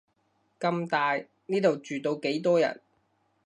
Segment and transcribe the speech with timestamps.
[0.59, 2.81] 咁大，呢度住到幾多人